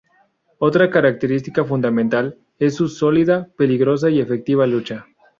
[0.57, 5.05] Otra característica fundamental es su sólida, peligrosa y efectiva lucha.